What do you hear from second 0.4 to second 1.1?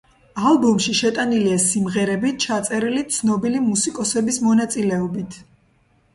ალბომში